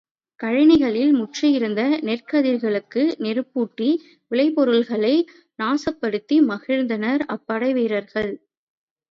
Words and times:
கழனிகளில் 0.39 1.11
முற்றியிருந்த 1.17 1.81
நெற்கதிர்களுக்கு 2.07 3.03
நெருப்பூட்டி 3.19 3.89
விளைபொருள்களை 4.31 5.13
நாசப்படுத்தி 5.59 6.39
மகிழ்ந்தனர் 6.49 7.23
அப் 7.27 7.45
படைவீரர்கள். 7.45 8.33